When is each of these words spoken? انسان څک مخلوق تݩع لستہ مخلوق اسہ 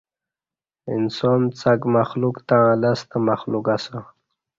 انسان 0.95 1.41
څک 1.59 1.79
مخلوق 1.97 2.35
تݩع 2.47 2.69
لستہ 2.81 3.17
مخلوق 3.29 3.65
اسہ 3.75 3.99